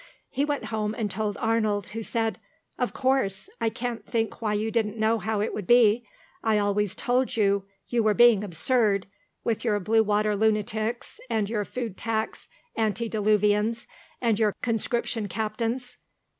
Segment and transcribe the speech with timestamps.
[0.31, 2.39] He went home and told Arnold, who said,
[2.79, 3.51] "Of course.
[3.61, 6.07] I can't think why you didn't know how it would be.
[6.43, 9.05] I always told you you were being absurd,
[9.43, 13.85] with your Blue Water lunatics, and your Food Tax ante diluvians,
[14.19, 15.97] and your conscription captains.